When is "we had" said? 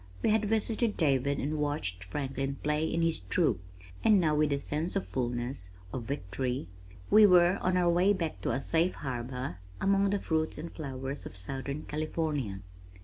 0.23-0.45